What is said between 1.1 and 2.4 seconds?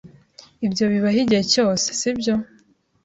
igihe cyose, sibyo?